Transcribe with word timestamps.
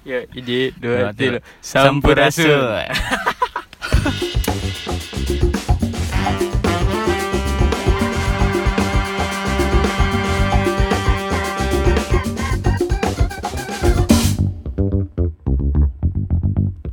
Ya, 0.00 0.24
hiji, 0.32 0.72
dua, 0.80 1.12
Dua, 1.12 1.12
tilu. 1.12 1.38
Sampurasun. 1.60 2.48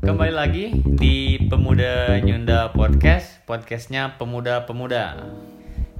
Kembali 0.04 0.34
lagi 0.36 0.76
di 0.84 1.40
Pemuda 1.48 2.20
Nyunda 2.20 2.76
Podcast, 2.76 3.40
podcastnya 3.48 4.20
pemuda-pemuda. 4.20 5.24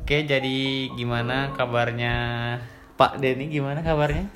Oke, 0.04 0.28
jadi 0.28 0.92
gimana 1.00 1.56
kabarnya 1.56 2.16
Pak 3.00 3.24
Denny? 3.24 3.48
Gimana 3.48 3.80
kabarnya? 3.80 4.28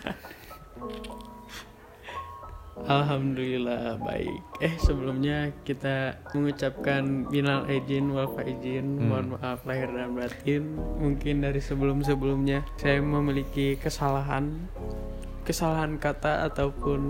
Alhamdulillah 2.84 3.95
baik. 4.04 4.43
Eh 4.60 4.75
sebelumnya 4.75 5.55
kita 5.64 6.19
mengucapkan 6.36 7.32
minal 7.32 7.64
izin 7.71 8.11
wal 8.11 8.28
faizin, 8.36 9.00
Hmm. 9.00 9.07
mohon 9.07 9.25
maaf 9.39 9.64
lahir 9.64 9.87
dan 9.87 10.11
batin. 10.11 10.75
Mungkin 11.00 11.47
dari 11.47 11.64
sebelum-sebelumnya 11.64 12.68
saya 12.75 13.00
memiliki 13.00 13.79
kesalahan, 13.79 14.68
kesalahan 15.47 15.96
kata 15.96 16.43
ataupun 16.51 17.01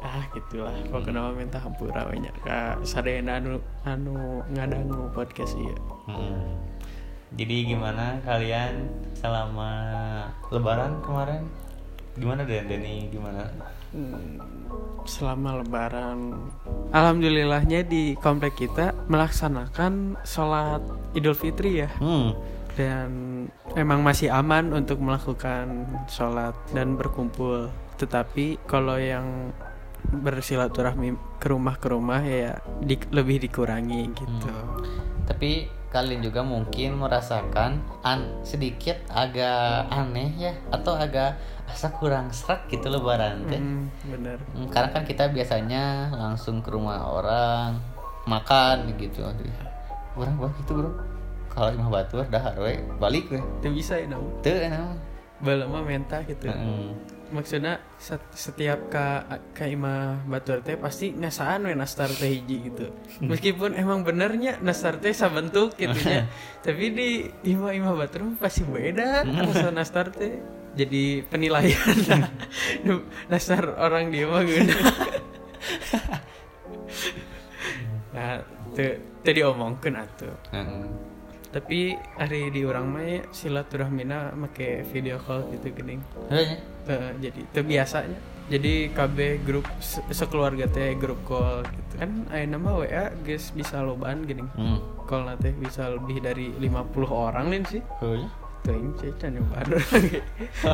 ah 0.00 0.24
gitulah. 0.32 0.72
Pokoknya 0.88 1.20
mah 1.20 1.36
minta 1.36 1.60
hampura 1.60 2.08
banyak 2.08 2.32
kak. 2.40 2.80
Sadayana 2.82 3.38
anu 3.38 3.60
anu 3.84 4.40
ngadangu 4.56 5.12
podcast 5.12 5.52
iya. 5.60 5.76
Hmm. 6.08 6.56
Jadi 7.32 7.64
gimana 7.72 8.20
kalian 8.24 8.88
selama 9.16 9.70
Lebaran 10.52 11.00
kemarin? 11.00 11.44
Gimana 12.14 12.42
Den 12.42 12.66
Denny? 12.66 13.08
Gimana? 13.08 13.48
Hmm, 13.90 14.40
selama 15.04 15.60
lebaran 15.60 16.32
alhamdulillahnya 16.90 17.82
di 17.82 18.16
komplek 18.16 18.56
kita 18.58 18.96
melaksanakan 19.04 20.16
sholat 20.22 20.80
idul 21.12 21.34
fitri 21.34 21.84
ya 21.84 21.92
Hmm. 21.94 22.32
dan 22.72 23.10
memang 23.70 24.00
masih 24.00 24.30
aman 24.30 24.72
untuk 24.72 24.96
melakukan 24.96 25.84
sholat 26.06 26.56
dan 26.70 26.96
berkumpul 26.96 27.68
tetapi 27.96 28.56
kalau 28.64 28.96
yang 28.96 29.52
bersilaturahmi 30.02 31.12
ke 31.36 31.46
rumah 31.46 31.76
ke 31.76 31.86
rumah 31.86 32.20
ya 32.20 32.56
di- 32.80 33.08
lebih 33.10 33.38
dikurangi 33.40 34.08
gitu 34.10 34.52
Tapi 35.22 35.68
kalian 35.92 36.24
juga 36.24 36.40
mungkin 36.40 36.96
merasakan 36.96 37.84
an 38.00 38.40
sedikit 38.42 38.96
agak 39.12 39.92
aneh 39.92 40.32
ya 40.40 40.52
atau 40.72 40.96
agak 40.96 41.36
asa 41.68 41.92
kurang 41.92 42.32
serak 42.32 42.64
gitu 42.66 42.88
Lebaran 42.88 43.44
teh. 43.46 43.60
Hmm, 43.60 43.92
bener 44.02 44.40
Hmm, 44.52 44.68
Karena 44.68 44.88
kan 44.90 45.04
kita 45.04 45.28
biasanya 45.28 46.08
langsung 46.10 46.64
ke 46.64 46.72
rumah 46.72 47.04
orang 47.04 47.76
makan 48.24 48.88
gitu. 48.96 49.20
Orang 50.12 50.36
bang 50.36 50.54
itu 50.58 50.72
bro. 50.72 50.90
Kalau 51.48 51.68
imah 51.68 51.90
batur 51.92 52.24
dah 52.26 52.56
we 52.56 52.80
balik 52.96 53.28
we. 53.28 53.36
itu 53.60 53.68
bisa 53.70 54.00
ya 54.00 54.08
namun 54.08 54.32
Teu 54.40 54.56
enak. 54.56 54.96
balema 55.38 55.82
menta 55.82 56.24
gitu 56.24 56.48
Heeh. 56.48 56.88
Maksudnya 57.32 57.80
set- 57.96 58.30
setiap 58.36 58.92
ka 58.92 59.24
ka 59.56 59.64
imah 59.64 60.28
batur 60.28 60.60
teh 60.60 60.76
pasti 60.76 61.10
ngasaan 61.16 61.66
we 61.66 61.74
nastar 61.74 62.12
teh 62.12 62.28
hiji 62.28 62.70
gitu. 62.70 62.92
Meskipun 63.32 63.74
emang 63.74 64.04
benernya 64.04 64.60
nastar 64.60 65.00
teh 65.00 65.16
sabentuk 65.16 65.74
gitu 65.80 65.96
nya. 66.06 66.28
Tapi 66.64 66.84
di 66.92 67.08
imah 67.56 67.72
imah 67.72 67.92
batur 67.96 68.28
pasti 68.36 68.62
beda 68.62 69.24
rasa 69.24 69.72
nastar 69.72 70.12
teh. 70.12 70.38
Jadi 70.72 71.20
penilaian 71.28 71.96
nastar 73.32 73.76
orang 73.76 74.08
dia 74.08 74.24
mah 74.24 74.40
guna 74.40 74.76
nah 78.12 78.44
teu 78.76 79.00
teu 79.24 79.32
diomongkeun 79.32 79.96
atuh. 79.96 80.36
Tapi 81.52 81.78
hari 82.16 82.48
di 82.48 82.64
orang 82.64 82.86
mah 82.88 83.04
ya, 83.04 83.20
silaturahmina 83.28 84.32
make 84.32 84.82
video 84.88 85.20
call 85.20 85.44
gitu 85.52 85.68
Heeh. 86.26 86.56
Eh, 86.88 87.10
jadi 87.20 87.40
itu 87.44 87.60
biasanya. 87.62 88.18
Jadi 88.50 88.90
KB 88.90 89.18
grup 89.46 89.64
se- 89.78 90.02
sekeluarga 90.10 90.66
teh 90.66 90.98
grup 90.98 91.22
call 91.22 91.62
gitu. 91.62 91.94
Kan 91.96 92.26
aya 92.28 92.44
nama 92.44 92.74
WA 92.74 93.14
guys 93.22 93.52
bisa 93.52 93.80
lobaan 93.80 94.24
gini. 94.24 94.42
Hmm. 94.56 94.80
call 95.02 95.28
nanti 95.28 95.52
bisa 95.52 95.86
lebih 95.88 96.18
dari 96.18 96.48
50 96.56 97.06
orang 97.06 97.46
lain 97.48 97.64
sih. 97.68 97.82
Heuh. 98.00 98.24
tuh 98.62 98.70
yang 98.70 98.94
cecan 98.94 99.34
nyobaan 99.34 99.66
orang 99.74 100.06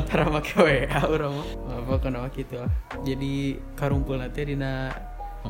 cara 0.04 0.24
make 0.28 0.52
WA 0.52 1.00
orang 1.02 1.32
mah. 1.32 1.48
Apa 1.72 1.94
kenapa 1.98 2.28
gitu 2.30 2.60
lah. 2.60 2.68
Jadi 3.00 3.56
karumpul 3.74 4.20
nanti 4.20 4.44
dina 4.44 4.92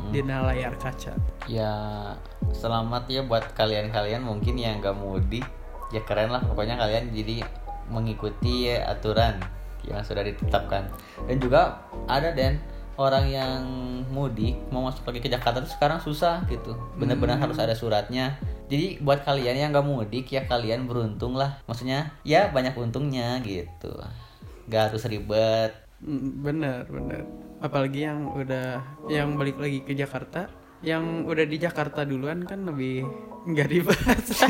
dina 0.09 0.45
layar 0.45 0.73
kaca. 0.77 1.13
Ya 1.45 1.71
selamat 2.53 3.09
ya 3.09 3.21
buat 3.25 3.53
kalian-kalian 3.53 4.25
mungkin 4.25 4.57
yang 4.57 4.81
gak 4.81 4.97
mudik. 4.97 5.45
Ya 5.89 6.01
keren 6.05 6.29
lah 6.29 6.41
pokoknya 6.45 6.77
kalian 6.77 7.09
jadi 7.13 7.41
mengikuti 7.89 8.69
ya, 8.69 8.85
aturan 8.93 9.41
yang 9.85 10.05
sudah 10.05 10.21
ditetapkan. 10.21 10.89
Dan 11.25 11.37
juga 11.41 11.81
ada 12.05 12.29
dan 12.33 12.61
orang 12.99 13.25
yang 13.31 13.61
mudik 14.11 14.59
mau 14.69 14.85
masuk 14.85 15.07
lagi 15.07 15.23
ke 15.23 15.29
Jakarta 15.31 15.63
tuh 15.63 15.71
sekarang 15.71 15.97
susah 16.03 16.45
gitu. 16.51 16.77
Benar-benar 16.99 17.41
harus 17.41 17.57
ada 17.57 17.73
suratnya. 17.73 18.37
Jadi 18.69 19.01
buat 19.01 19.25
kalian 19.25 19.57
yang 19.57 19.69
gak 19.73 19.87
mudik 19.87 20.29
ya 20.29 20.45
kalian 20.45 20.85
beruntung 20.85 21.33
lah. 21.33 21.57
Maksudnya 21.65 22.13
ya 22.21 22.53
banyak 22.53 22.77
untungnya 22.77 23.41
gitu. 23.41 23.97
Gak 24.69 24.93
harus 24.93 25.09
ribet. 25.09 25.73
Mm, 25.99 26.45
bener 26.45 26.87
bener 26.87 27.48
apalagi 27.59 28.07
yang 28.07 28.31
udah 28.35 28.81
yang 29.11 29.35
balik 29.35 29.59
lagi 29.59 29.83
ke 29.83 29.93
Jakarta. 29.95 30.47
Yang 30.79 31.27
udah 31.27 31.45
di 31.45 31.57
Jakarta 31.59 32.07
duluan 32.07 32.47
kan 32.47 32.63
lebih 32.63 33.03
nggak 33.47 33.67
sih? 34.31 34.49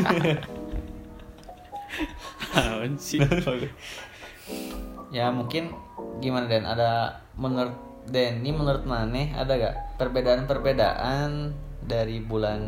Ya 5.09 5.34
mungkin 5.34 5.74
gimana 6.22 6.46
Dan? 6.46 6.69
Ada 6.69 7.22
menurut 7.34 7.74
Denny 8.09 8.50
menurut 8.50 8.86
Maneh 8.90 9.34
ada 9.38 9.53
gak 9.53 9.75
perbedaan-perbedaan 10.02 11.53
dari 11.86 12.22
bulan 12.22 12.62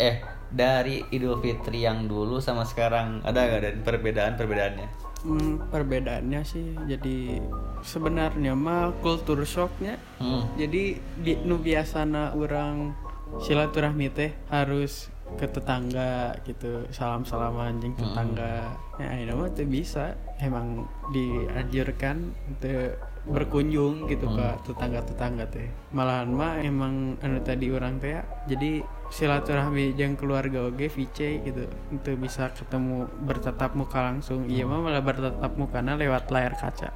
eh 0.00 0.20
dari 0.48 1.04
Idul 1.12 1.38
Fitri 1.40 1.84
yang 1.84 2.08
dulu 2.08 2.40
sama 2.40 2.64
sekarang. 2.64 3.20
Ada 3.24 3.40
gak 3.48 3.60
dan 3.62 3.76
perbedaan-perbedaannya 3.84 5.08
Hmm, 5.18 5.58
perbedaannya 5.74 6.46
sih 6.46 6.78
jadi 6.86 7.42
sebenarnya 7.82 8.54
mah 8.54 8.94
kultur 9.02 9.42
shocknya. 9.42 9.98
Hmm. 10.22 10.46
jadi 10.54 10.94
di 10.94 11.32
nu 11.42 11.58
biasana 11.58 12.38
orang 12.38 12.94
silaturahmi 13.42 14.14
teh 14.14 14.30
harus 14.46 15.10
ke 15.36 15.44
tetangga 15.44 16.38
gitu 16.46 16.86
salam 16.94 17.26
salam 17.26 17.58
anjing 17.58 17.98
tetangga. 17.98 18.78
Ya 19.02 19.10
ini 19.18 19.34
mah 19.34 19.50
tuh 19.50 19.66
bisa 19.66 20.14
emang 20.38 20.86
dianjurkan 21.10 22.32
untuk 22.48 22.96
berkunjung 23.28 24.08
gitu 24.08 24.24
ke 24.32 24.46
tetangga 24.70 25.04
tetangga 25.04 25.44
teh. 25.50 25.68
Malahan 25.92 26.30
mah 26.32 26.62
emang 26.62 27.18
anu 27.20 27.42
tadi 27.42 27.68
orang 27.74 28.00
teh 28.00 28.16
ya, 28.16 28.22
jadi 28.48 28.80
silaturahmi 29.08 29.96
jeung 29.96 30.14
keluarga 30.14 30.68
oge 30.68 30.88
VC 30.88 31.42
gitu. 31.44 31.64
Untuk 31.92 32.14
bisa 32.20 32.52
ketemu 32.52 33.08
bertatap 33.24 33.72
muka 33.74 34.04
langsung. 34.04 34.44
Iya 34.48 34.68
mah 34.68 34.80
malah 34.84 35.02
bertatap 35.04 35.52
mukana 35.56 35.96
lewat 35.96 36.28
layar 36.28 36.54
kaca. 36.56 36.92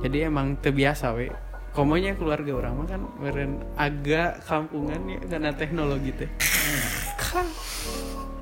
Jadi 0.00 0.28
emang 0.28 0.56
terbiasa 0.60 1.12
we. 1.16 1.28
Komonya 1.70 2.18
keluarga 2.18 2.50
orang 2.58 2.72
mah 2.82 2.86
kan 2.90 3.02
meren 3.22 3.62
agak 3.78 4.42
kampungan 4.42 5.00
ya 5.06 5.20
karena 5.30 5.50
teknologi 5.54 6.10
teh. 6.16 6.30
Kah. 7.20 7.46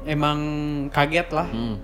emang 0.09 0.39
kaget 0.89 1.29
lah. 1.37 1.49
Hmm. 1.53 1.77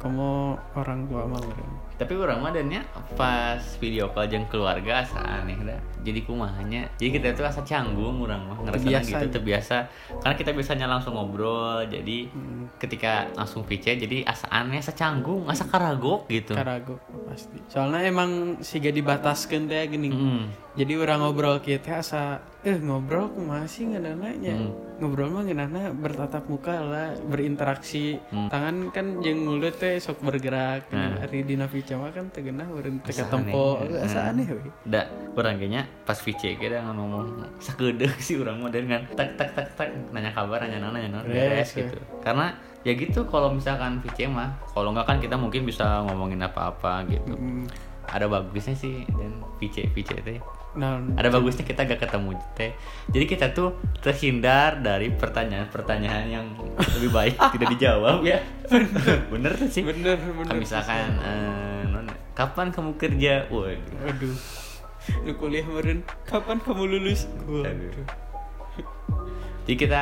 komo 0.00 0.56
orang 0.76 1.04
tua 1.12 1.28
mah 1.28 1.40
meren 1.44 1.89
tapi 2.00 2.16
orang 2.16 2.40
mah 2.40 2.48
dannya 2.48 2.80
pas 3.12 3.60
video 3.76 4.08
call 4.08 4.24
jeung 4.24 4.48
keluarga 4.48 5.04
asa 5.04 5.20
aneh 5.20 5.60
dah 5.60 5.76
jadi 6.00 6.24
kumahanya 6.24 6.88
jadi 6.96 7.10
kita 7.12 7.26
tuh 7.34 7.44
asa 7.44 7.60
canggung 7.60 8.16
orang 8.18 8.40
mah 8.42 8.56
ngerasa 8.58 9.04
gitu 9.04 9.20
ya. 9.20 9.28
terbiasa 9.28 9.76
karena 10.18 10.32
kita 10.34 10.50
biasanya 10.50 10.86
langsung 10.86 11.12
ngobrol 11.12 11.84
jadi 11.84 12.18
Hmm. 12.30 12.72
ketika 12.78 13.28
langsung 13.34 13.60
VC 13.62 14.00
jadi 14.00 14.24
asa 14.24 14.48
aneh 14.48 14.80
asa 14.80 14.92
canggung 14.92 15.44
asa 15.44 15.64
karagok 15.64 16.24
gitu 16.26 16.52
karago 16.52 16.96
pasti 17.26 17.60
soalnya 17.66 18.00
emang 18.02 18.30
siga 18.60 18.88
dibataskan 18.88 19.68
teh 19.68 19.84
gini 19.86 20.08
Hmm. 20.08 20.48
jadi 20.72 20.96
orang 20.96 21.20
ngobrol 21.20 21.60
kita 21.60 22.00
asa 22.00 22.40
eh 22.60 22.76
ngobrol 22.76 23.28
kumaha 23.28 23.64
sih 23.64 23.84
ngeunana-nya 23.84 24.54
Hmm. 24.54 24.72
ngobrol 24.98 25.28
mah 25.28 25.42
ngeunana 25.42 25.92
bertatap 25.92 26.44
muka 26.46 26.76
lah 26.78 27.08
berinteraksi 27.22 28.16
Hmm. 28.26 28.48
tangan 28.48 28.76
kan 28.90 29.20
jeung 29.20 29.42
mulut 29.42 29.74
teh 29.74 29.96
sok 29.96 30.20
bergerak 30.20 30.88
Nah. 30.90 31.20
hari 31.20 31.42
dina 31.42 31.66
pica 31.66 31.89
mah 31.96 32.10
kan 32.12 32.26
teu 32.30 32.44
geunah 32.44 32.68
urang 32.70 33.00
teu 33.02 33.10
Asa 33.10 33.26
ketempo 33.26 33.80
aneh. 33.82 34.04
asa 34.04 34.20
aneh 34.30 34.46
we 34.46 34.70
Da, 34.86 35.08
orang 35.34 35.58
kayaknya 35.58 35.82
pas 36.06 36.18
VC 36.18 36.54
kita 36.54 36.82
ngomong 36.86 37.42
sakeudeuh 37.58 38.12
sih 38.20 38.38
orang 38.38 38.60
mah 38.60 38.70
dengan 38.70 39.02
tak 39.16 39.34
tak 39.34 39.50
tak 39.56 39.66
tak 39.74 39.88
nanya 40.14 40.30
kabar 40.30 40.62
nanya 40.62 40.78
nana 40.82 40.98
nanya 41.00 41.08
nana 41.18 41.24
beres 41.26 41.72
gitu. 41.72 41.96
Karena 42.20 42.54
ya 42.82 42.92
gitu 42.94 43.26
kalau 43.26 43.50
misalkan 43.50 43.98
VC 44.00 44.28
mah, 44.28 44.54
kalau 44.72 44.92
nggak 44.92 45.06
kan 45.06 45.18
kita 45.18 45.34
mungkin 45.34 45.64
bisa 45.64 46.04
ngomongin 46.06 46.40
apa-apa 46.44 47.04
gitu. 47.08 47.34
Mm, 47.34 47.64
Ada 48.10 48.26
bagusnya 48.26 48.74
sih 48.74 49.06
dan 49.06 49.42
VC 49.62 49.86
VC 49.94 50.10
teh. 50.22 50.38
nah 50.70 51.02
ada 51.18 51.34
bagusnya 51.34 51.66
kita 51.66 51.82
gak 51.82 52.06
ketemu 52.06 52.38
teh. 52.54 52.70
Jadi 53.10 53.24
kita 53.26 53.50
tuh 53.50 53.74
terhindar 53.98 54.78
dari 54.78 55.10
pertanyaan-pertanyaan 55.10 56.26
yang 56.30 56.46
lebih 56.98 57.10
baik 57.10 57.34
tidak 57.58 57.68
dijawab 57.74 58.22
ya. 58.22 58.38
Bener. 59.32 59.50
Tuh 59.58 59.66
sih. 59.66 59.82
Bener 59.82 60.14
bener. 60.18 60.54
Misalkan 60.54 61.18
eh, 61.22 61.82
non, 61.90 62.06
kapan 62.34 62.70
kamu 62.70 62.94
kerja? 62.98 63.50
Waduh. 63.50 64.06
Aduh 64.06 64.38
lu 65.24 65.32
kuliah 65.36 65.64
kemarin 65.64 65.98
kapan 66.28 66.58
kamu 66.60 66.82
lulus? 66.96 67.26
Waduh. 67.48 68.04
Jadi 69.64 69.76
kita 69.76 70.00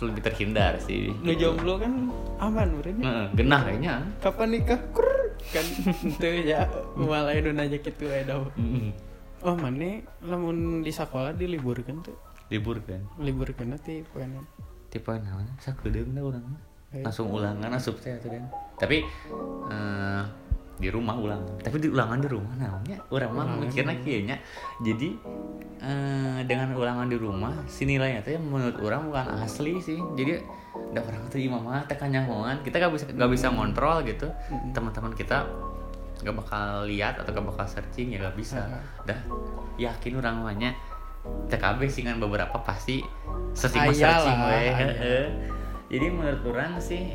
lebih 0.00 0.24
terhindar 0.24 0.80
sih 0.80 1.12
lu 1.12 1.32
jomblo 1.36 1.76
kan 1.76 2.08
aman 2.40 2.72
Heeh, 2.80 3.24
genah 3.36 3.60
kayaknya. 3.68 4.00
Kapan 4.24 4.48
nikah? 4.56 4.80
Kur. 4.96 5.09
Kan 5.50 5.66
itu 6.06 6.28
ya 6.46 6.66
malah 6.94 7.34
itu 7.34 7.50
nanya 7.50 7.78
gitu 7.78 8.06
ada 8.06 8.46
Mm-mm. 8.54 8.94
oh 9.42 9.54
mana 9.58 10.00
lamun 10.22 10.80
di 10.86 10.94
sekolah 10.94 11.34
diliburkan 11.34 12.00
tuh? 12.06 12.16
Libur 12.50 12.82
kan 12.82 13.02
liburkan 13.18 13.74
nanti 13.74 14.02
poenan 14.10 14.42
tipe 14.90 15.10
naon 15.10 15.46
sakedeung 15.62 16.14
da 16.14 16.22
urang 16.26 16.42
mah. 16.42 16.62
Eh. 16.90 17.06
langsung 17.06 17.30
ulangan 17.30 17.70
asup 17.70 18.02
teh 18.02 18.10
atuh 18.10 18.26
dan 18.26 18.50
tapi 18.74 19.06
eh, 19.70 20.22
di 20.80 20.88
rumah 20.88 21.12
ulangan 21.14 21.60
tapi 21.60 21.76
di 21.76 21.92
ulangan 21.92 22.18
di 22.18 22.28
rumah 22.28 22.54
namanya 22.56 22.96
urang 23.12 23.30
mah 23.30 23.44
Ulangan. 23.44 23.60
mikirna 23.60 23.94
kieu 24.00 24.24
nya 24.24 24.36
jadi 24.80 25.08
eh, 25.78 26.38
dengan 26.44 26.72
ulangan 26.72 27.06
di 27.06 27.16
rumah 27.16 27.52
si 27.66 27.84
nilainya 27.84 28.20
teh 28.20 28.36
menurut 28.36 28.80
orang 28.80 29.08
bukan 29.08 29.26
asli 29.38 29.76
sih. 29.78 30.00
Jadi 30.14 30.40
ada 30.90 31.00
orang 31.02 31.22
tuh 31.28 31.38
imam 31.38 31.60
mah 31.60 31.84
teh 31.84 31.94
kanyahoan 31.94 32.60
kita 32.60 32.76
gak 32.78 32.92
bisa 32.92 33.04
gak 33.06 33.30
bisa 33.30 33.46
ngontrol 33.48 34.00
gitu. 34.02 34.28
Teman-teman 34.72 35.12
kita 35.12 35.44
gak 36.20 36.36
bakal 36.36 36.84
lihat 36.84 37.16
atau 37.16 37.32
gak 37.32 37.46
bakal 37.46 37.64
searching 37.64 38.12
ya 38.12 38.20
gak 38.22 38.36
bisa. 38.36 38.60
Dah 39.04 39.20
yakin 39.76 40.16
orang 40.16 40.40
mahnya. 40.40 40.72
TKB 41.20 41.80
sih 41.86 42.00
kan 42.00 42.16
beberapa 42.16 42.56
pasti 42.60 43.04
searching 43.52 43.84
Ayalah, 43.84 44.24
searching 44.24 44.38
we 44.40 44.52
aya. 44.54 44.72
heeh. 44.74 45.24
jadi 45.90 46.06
menurut 46.08 46.42
orang 46.48 46.80
sih 46.80 47.12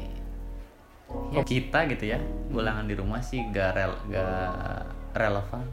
ya 1.31 1.41
kita 1.45 1.85
gitu 1.91 2.15
ya 2.15 2.19
ulangan 2.49 2.85
di 2.87 2.95
rumah 2.97 3.21
sih 3.21 3.43
gak 3.51 3.71
rel 3.75 3.93
gak 4.09 4.85
relevan. 5.15 5.65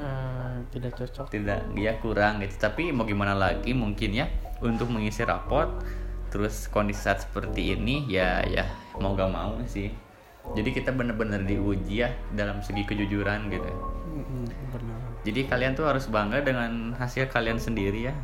Eh, 0.00 0.56
tidak 0.72 0.92
cocok. 0.96 1.26
Tidak 1.28 1.76
ya 1.76 1.92
kurang 2.00 2.40
gitu. 2.40 2.56
Tapi 2.56 2.88
mau 2.90 3.04
gimana 3.04 3.36
lagi 3.36 3.76
mungkin 3.76 4.16
ya 4.16 4.26
untuk 4.64 4.88
mengisi 4.88 5.24
raport 5.24 5.68
terus 6.30 6.70
kondisi 6.70 7.02
saat 7.02 7.26
seperti 7.26 7.74
ini 7.74 8.06
ya 8.06 8.40
ya 8.46 8.64
mau 9.02 9.12
gak 9.12 9.30
mau 9.30 9.58
sih. 9.66 9.92
Jadi 10.56 10.72
kita 10.72 10.90
bener-bener 10.96 11.44
diuji 11.44 12.00
ya 12.00 12.10
dalam 12.32 12.64
segi 12.64 12.82
kejujuran 12.88 13.52
gitu 13.52 13.70
Mm-mm, 14.10 14.48
benar. 14.72 14.98
Jadi 15.22 15.46
kalian 15.46 15.76
tuh 15.76 15.84
harus 15.84 16.08
bangga 16.08 16.40
dengan 16.40 16.96
hasil 16.96 17.28
kalian 17.28 17.60
sendiri 17.60 18.08
ya. 18.08 18.14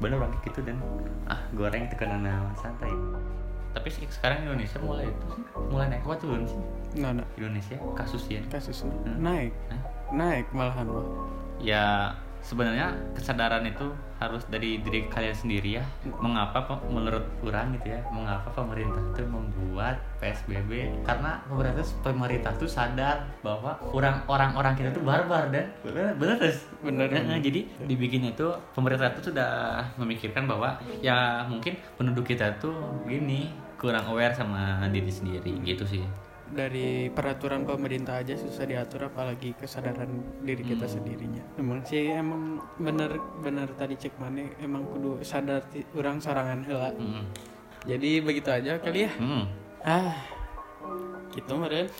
Bener 0.00 0.16
banget 0.16 0.40
gitu 0.50 0.64
dan. 0.64 0.80
Ah 1.28 1.42
goreng 1.52 1.86
tekanan 1.92 2.24
santai 2.56 2.90
tapi 3.76 3.88
sekarang 3.92 4.42
Indonesia 4.42 4.78
mulai 4.78 5.04
itu 5.04 5.26
sih 5.30 5.44
mulai 5.66 5.86
naik. 5.86 6.02
Apa 6.02 6.16
turun 6.16 6.42
sih 6.42 6.60
nggak 6.96 7.12
ada 7.12 7.24
Indonesia 7.36 7.76
kasusnya 7.92 8.40
kasusnya 8.48 8.88
Hmm. 9.04 9.20
naik. 9.20 9.52
Hah? 9.68 9.80
naik 10.08 10.46
malahan 10.50 10.86
mah 10.86 11.04
ya 11.58 12.08
sebenarnya 12.38 12.88
kesadaran 13.12 13.66
itu 13.66 13.82
harus 14.16 14.46
dari 14.46 14.78
diri 14.78 15.10
kalian 15.10 15.34
sendiri 15.34 15.76
ya. 15.76 15.84
Mengapa 16.16 16.62
menurut 16.86 17.26
kurang 17.36 17.74
gitu 17.74 17.90
ya 17.90 18.00
mengapa 18.08 18.48
pemerintah 18.48 19.02
itu 19.02 19.26
membuat 19.26 19.98
PSBB 20.16 20.70
karena 21.02 21.42
pemerintah 21.44 21.82
pemerintah 22.00 22.52
tuh 22.54 22.64
sadar 22.64 23.26
bahwa 23.42 23.74
orang 23.90 24.22
orang-orang 24.24 24.72
kita 24.72 24.88
tuh 24.90 25.02
barbar 25.02 25.50
dan 25.50 25.68
bener 25.82 26.14
bener 26.14 26.38
terus 26.38 26.64
Bener, 26.78 27.10
Nah, 27.10 27.18
bener. 27.20 27.42
jadi 27.42 27.60
dibikin 27.82 28.22
itu 28.24 28.46
pemerintah 28.72 29.10
itu 29.10 29.34
sudah 29.34 29.50
memikirkan 29.96 30.46
bahwa 30.46 30.78
ya 31.02 31.42
mungkin 31.44 31.74
penduduk 31.98 32.24
kita 32.26 32.56
tuh 32.56 32.72
gini 33.04 33.50
kurang 33.76 34.04
aware 34.06 34.32
sama 34.32 34.60
diri 34.88 35.08
sendiri 35.08 35.52
gitu 35.62 35.84
sih 35.84 36.02
dari 36.46 37.10
peraturan 37.10 37.66
pemerintah 37.66 38.22
aja 38.22 38.32
susah 38.32 38.64
diatur 38.64 39.04
apalagi 39.04 39.50
kesadaran 39.52 40.06
diri 40.40 40.62
kita 40.64 40.86
Hmm. 40.86 40.94
sendirinya 40.94 41.42
emang 41.56 41.82
sih 41.82 42.06
emang 42.08 42.42
bener 42.76 43.10
bener 43.40 43.66
tadi 43.74 43.98
cek 43.98 44.14
mana 44.16 44.46
emang 44.56 44.86
kudu 44.86 45.18
sadar 45.20 45.66
orang 45.92 46.16
sorangan 46.16 46.62
heula 46.62 46.94
Mm. 46.94 47.24
jadi 47.82 48.10
begitu 48.20 48.48
aja 48.48 48.78
kali 48.78 49.04
ya 49.04 49.12
Mm. 49.18 49.44
ah 49.82 50.14
gitu 51.32 51.52
meren 51.52 51.90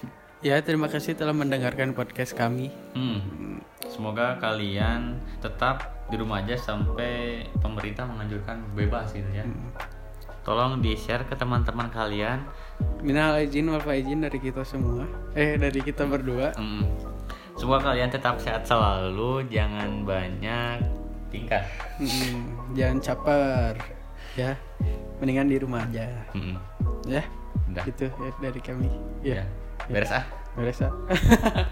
ya 0.40 0.62
terima 0.62 0.87
kasih 0.87 1.12
telah 1.12 1.34
mendengarkan 1.34 1.90
podcast 1.90 2.32
kami 2.32 2.70
Hmm. 2.93 3.58
Semoga 3.87 4.37
kalian 4.37 5.14
tetap 5.38 5.78
di 6.06 6.17
rumah 6.17 6.38
aja 6.38 6.55
sampai 6.55 7.43
pemerintah 7.56 8.02
menganjurkan 8.05 8.58
bebas 8.75 9.11
gitu 9.11 9.31
ya. 9.32 9.40
Hmm. 9.43 9.70
Tolong 10.46 10.78
di-share 10.78 11.26
ke 11.26 11.34
teman-teman 11.34 11.90
kalian. 11.90 12.46
minal 13.00 13.34
izin 13.37 13.66
wal 13.66 13.81
faizin 13.81 14.20
dari 14.20 14.37
kita 14.37 14.60
semua 14.60 15.08
eh 15.32 15.56
dari 15.56 15.81
kita 15.81 16.04
berdua 16.04 16.52
Hmm. 16.54 16.84
Semoga 17.56 17.88
kalian 17.88 18.08
tetap 18.08 18.37
sehat 18.37 18.62
selalu, 18.62 19.48
jangan 19.48 20.04
banyak 20.04 20.84
tingkah. 21.26 21.64
Mm, 21.96 22.37
jangan 22.72 22.98
caper 23.02 23.75
ya 24.34 24.52
mendingan 25.16 25.48
di 25.48 25.56
rumah 25.56 25.81
aja 25.82 26.06
Hmm. 26.31 26.54
ya 27.02 27.25
Udah. 27.66 27.82
gitu 27.88 28.06
ya 28.12 28.31
dari 28.38 28.60
kami 28.60 28.88
Ya. 29.25 29.40
ya 29.40 29.44
Beres 29.88 30.12
ah. 30.12 30.25
beres 30.52 30.78
ah. 30.78 30.92